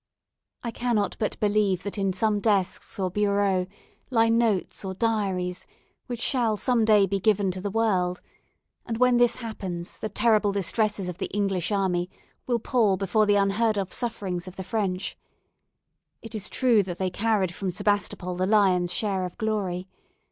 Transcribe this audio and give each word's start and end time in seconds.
I 0.63 0.71
cannot 0.71 1.15
but 1.19 1.39
believe 1.39 1.83
that 1.83 1.95
in 1.95 2.11
some 2.11 2.39
desks 2.39 2.97
or 2.97 3.11
bureaux 3.11 3.67
lie 4.09 4.29
notes 4.29 4.83
or 4.83 4.95
diaries 4.95 5.67
which 6.07 6.19
shall 6.21 6.57
one 6.57 6.85
day 6.85 7.05
be 7.05 7.19
given 7.19 7.51
to 7.51 7.61
the 7.61 7.69
world; 7.69 8.19
and 8.83 8.97
when 8.97 9.17
this 9.17 9.35
happens, 9.35 9.99
the 9.99 10.09
terrible 10.09 10.51
distresses 10.51 11.07
of 11.07 11.19
the 11.19 11.27
English 11.27 11.71
army 11.71 12.09
will 12.47 12.57
pall 12.57 12.97
before 12.97 13.27
the 13.27 13.35
unheard 13.35 13.77
of 13.77 13.93
sufferings 13.93 14.47
of 14.47 14.55
the 14.55 14.63
French. 14.63 15.19
It 16.23 16.33
is 16.33 16.49
true 16.49 16.81
that 16.81 16.97
they 16.97 17.11
carried 17.11 17.53
from 17.53 17.69
Sebastopol 17.69 18.33
the 18.33 18.47
lion's 18.47 18.91
share 18.91 19.23
of 19.27 19.37
glory. 19.37 19.87